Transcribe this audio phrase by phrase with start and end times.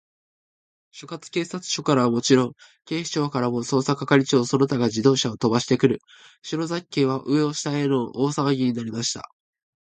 [0.91, 2.53] 所轄警察署からはもちろん、
[2.85, 5.99] 警視庁からも、捜査係長その他が自動車をとばしてくる、
[6.41, 9.29] 篠崎家は、上を下への大さわぎになりました。